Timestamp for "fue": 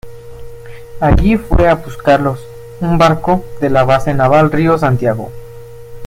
1.37-1.69